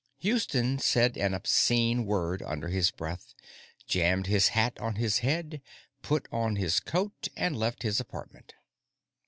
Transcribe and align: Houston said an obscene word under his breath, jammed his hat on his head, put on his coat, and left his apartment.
Houston 0.17 0.79
said 0.79 1.15
an 1.15 1.35
obscene 1.35 2.05
word 2.07 2.41
under 2.41 2.69
his 2.69 2.89
breath, 2.89 3.35
jammed 3.85 4.25
his 4.25 4.47
hat 4.47 4.75
on 4.79 4.95
his 4.95 5.19
head, 5.19 5.61
put 6.01 6.27
on 6.31 6.55
his 6.55 6.79
coat, 6.79 7.27
and 7.37 7.55
left 7.55 7.83
his 7.83 7.99
apartment. 7.99 8.55